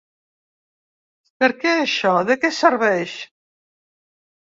Perquè 1.45 1.75
això, 1.83 2.17
¿de 2.33 2.41
què 2.47 2.55
serveix? 2.65 3.17